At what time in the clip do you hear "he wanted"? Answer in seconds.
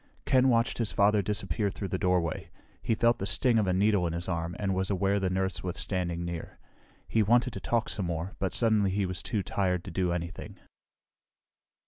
7.07-7.53